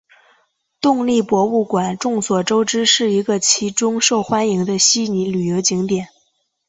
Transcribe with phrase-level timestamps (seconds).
[0.79, 6.07] 动力博物馆众所周知是其中一个受欢迎的悉尼旅游景点。